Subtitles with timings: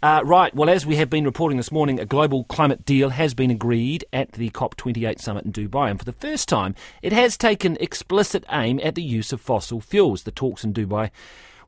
[0.00, 3.34] Uh, right, well, as we have been reporting this morning, a global climate deal has
[3.34, 7.36] been agreed at the COP28 summit in Dubai, and for the first time, it has
[7.36, 10.22] taken explicit aim at the use of fossil fuels.
[10.22, 11.10] The talks in Dubai,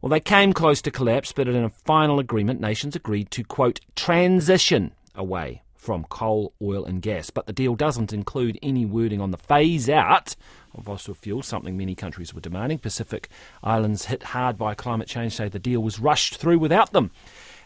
[0.01, 3.81] well, they came close to collapse, but in a final agreement, nations agreed to, quote,
[3.97, 7.31] transition away from coal, oil, and gas.
[7.31, 10.37] But the deal doesn't include any wording on the phase out
[10.73, 12.79] of fossil fuels, something many countries were demanding.
[12.79, 13.29] Pacific
[13.65, 17.11] islands hit hard by climate change say the deal was rushed through without them.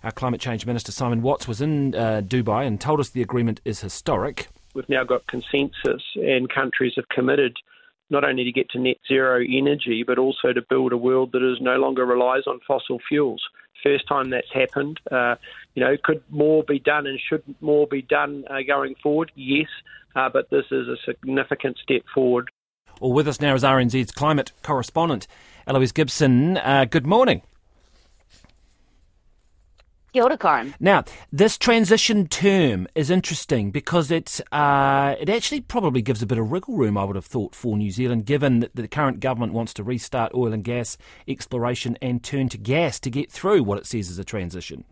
[0.05, 3.63] Our Climate Change Minister Simon Watts was in uh, Dubai and told us the agreement
[3.65, 4.49] is historic.
[4.75, 7.57] We've now got consensus, and countries have committed
[8.11, 11.43] not only to get to net zero energy, but also to build a world that
[11.43, 13.43] is no longer relies on fossil fuels.
[13.83, 15.01] First time that's happened.
[15.11, 15.37] Uh,
[15.75, 19.33] you know, could more be done and should more be done uh, going forward?
[19.37, 19.69] Yes,
[20.15, 22.51] uh, but this is a significant step forward.
[23.01, 25.27] Well, with us now is RNZ's climate correspondent,
[25.67, 26.59] Eloise Gibson.
[26.59, 27.41] Uh, good morning.
[30.15, 30.73] Kia ora, Corin.
[30.79, 36.39] Now, this transition term is interesting because it's, uh, it actually probably gives a bit
[36.39, 39.55] of wriggle room, I would have thought, for New Zealand, given that the current government
[39.55, 43.77] wants to restart oil and gas exploration and turn to gas to get through what
[43.77, 44.85] it says is a transition.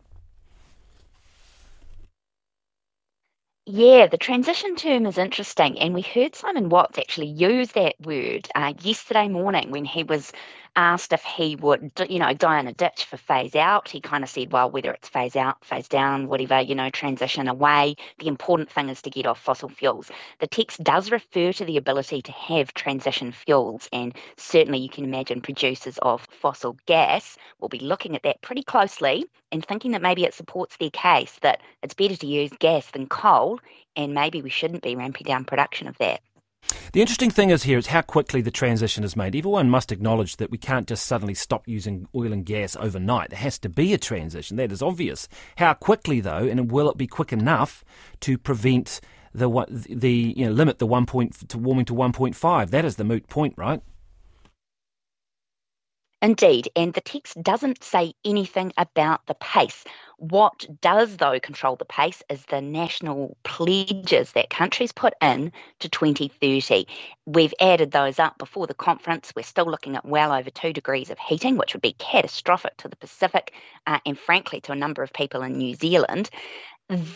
[3.64, 8.48] Yeah, the transition term is interesting, and we heard Simon Watts actually use that word
[8.56, 10.32] uh, yesterday morning when he was
[10.76, 13.88] asked if he would, you know, die in a ditch for phase out.
[13.88, 17.48] He kind of said, well, whether it's phase out, phase down, whatever, you know, transition
[17.48, 20.10] away, the important thing is to get off fossil fuels.
[20.40, 25.04] The text does refer to the ability to have transition fuels, and certainly you can
[25.04, 30.02] imagine producers of fossil gas will be looking at that pretty closely and thinking that
[30.02, 33.60] maybe it supports their case that it's better to use gas than coal,
[33.96, 36.20] and maybe we shouldn't be ramping down production of that.
[36.92, 39.34] The interesting thing is here is how quickly the transition is made.
[39.34, 43.30] Everyone must acknowledge that we can't just suddenly stop using oil and gas overnight.
[43.30, 44.58] There has to be a transition.
[44.58, 45.26] That is obvious.
[45.56, 47.82] How quickly, though, and will it be quick enough
[48.20, 49.00] to prevent
[49.32, 49.48] the
[49.88, 52.70] the you know, limit the one point to warming to one point five?
[52.70, 53.80] That is the moot point, right?
[56.22, 59.82] Indeed, and the text doesn't say anything about the pace.
[60.18, 65.50] What does, though, control the pace is the national pledges that countries put in
[65.80, 66.86] to 2030.
[67.26, 69.32] We've added those up before the conference.
[69.34, 72.88] We're still looking at well over two degrees of heating, which would be catastrophic to
[72.88, 73.52] the Pacific
[73.88, 76.30] uh, and, frankly, to a number of people in New Zealand.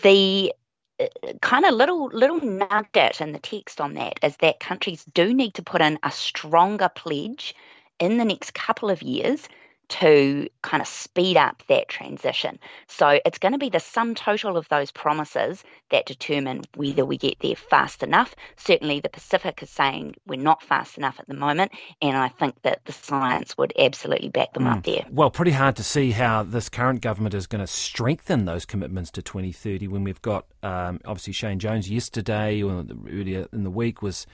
[0.03, 0.53] The
[0.99, 1.07] uh,
[1.43, 5.55] kind of little little nugget in the text on that is that countries do need
[5.55, 7.55] to put in a stronger pledge
[7.99, 9.49] in the next couple of years
[9.89, 12.59] to kind of speed up that transition.
[12.89, 17.17] So it's going to be the sum total of those promises that determine whether we
[17.17, 18.35] get there fast enough.
[18.57, 22.61] Certainly, the Pacific is saying we're not fast enough at the moment, and I think
[22.63, 24.77] that the science would absolutely back them mm.
[24.77, 25.05] up there.
[25.11, 29.11] Well, pretty hard to see how this current government is going to strengthen those commitments
[29.13, 34.03] to 2030 when we've got um, obviously Shane Jones yesterday or earlier in the week
[34.03, 34.27] was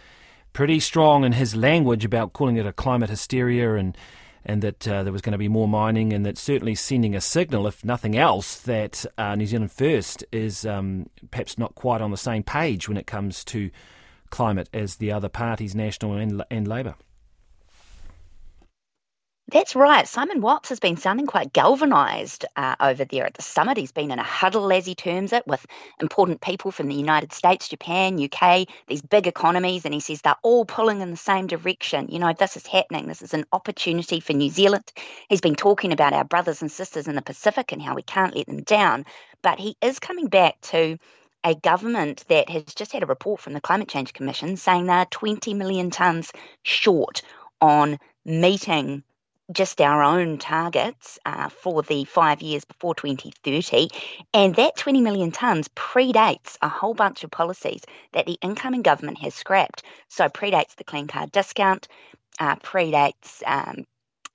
[0.52, 3.96] pretty strong in his language about calling it a climate hysteria and
[4.44, 7.20] and that uh, there was going to be more mining, and that certainly sending a
[7.20, 12.10] signal, if nothing else, that uh, New Zealand First is um, perhaps not quite on
[12.10, 13.70] the same page when it comes to
[14.30, 16.96] climate as the other parties, National and, and Labour.
[19.48, 20.08] That's right.
[20.08, 23.76] Simon Watts has been sounding quite galvanised uh, over there at the summit.
[23.76, 25.66] He's been in a huddle, as he terms it, with
[26.00, 30.36] important people from the United States, Japan, UK, these big economies, and he says they're
[30.42, 32.08] all pulling in the same direction.
[32.08, 33.08] You know, this is happening.
[33.08, 34.90] This is an opportunity for New Zealand.
[35.28, 38.34] He's been talking about our brothers and sisters in the Pacific and how we can't
[38.34, 39.04] let them down.
[39.42, 40.98] But he is coming back to
[41.44, 45.04] a government that has just had a report from the Climate Change Commission saying they're
[45.06, 46.30] 20 million tonnes
[46.62, 47.20] short
[47.60, 49.02] on meeting
[49.52, 53.88] just our own targets uh, for the five years before 2030.
[54.34, 57.82] And that 20 million tonnes predates a whole bunch of policies
[58.12, 59.82] that the incoming government has scrapped.
[60.08, 61.88] So, predates the clean car discount,
[62.38, 63.84] uh, predates um,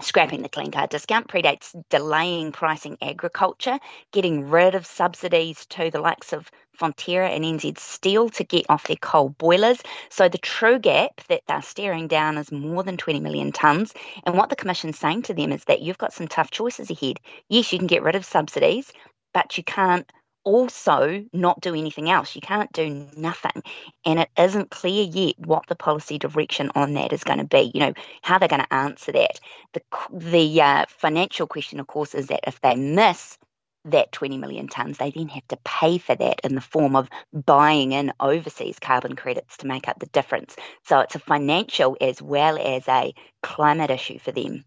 [0.02, 3.80] scrapping the clean car discount predates delaying pricing agriculture,
[4.12, 6.50] getting rid of subsidies to the likes of
[6.80, 9.82] Fonterra and NZ Steel to get off their coal boilers.
[10.10, 13.96] So the true gap that they're staring down is more than 20 million tonnes.
[14.24, 17.20] And what the Commission's saying to them is that you've got some tough choices ahead.
[17.50, 18.92] Yes, you can get rid of subsidies,
[19.34, 20.10] but you can't
[20.48, 22.34] also not do anything else.
[22.34, 23.62] You can't do nothing.
[24.06, 27.70] And it isn't clear yet what the policy direction on that is going to be,
[27.74, 29.42] you know, how they're going to answer that.
[29.74, 33.38] The, the uh, financial question, of course, is that if they miss
[33.84, 37.10] that 20 million tonnes, they then have to pay for that in the form of
[37.34, 40.56] buying in overseas carbon credits to make up the difference.
[40.84, 43.14] So it's a financial as well as a
[43.44, 44.64] climate issue for them.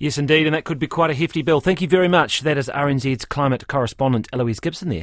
[0.00, 1.60] Yes, indeed, and that could be quite a hefty bill.
[1.60, 2.40] Thank you very much.
[2.40, 4.98] That is RNZ's climate correspondent Eloise Gibson there.